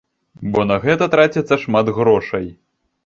Бо 0.53 0.63
на 0.71 0.77
гэта 0.85 1.09
траціцца 1.15 1.55
шмат 1.67 1.93
грошай. 1.99 2.49